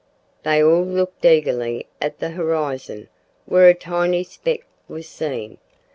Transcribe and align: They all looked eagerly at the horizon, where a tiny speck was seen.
They 0.41 0.63
all 0.63 0.83
looked 0.83 1.25
eagerly 1.25 1.85
at 2.01 2.17
the 2.17 2.29
horizon, 2.29 3.07
where 3.45 3.67
a 3.69 3.75
tiny 3.75 4.23
speck 4.23 4.61
was 4.87 5.07
seen. 5.07 5.59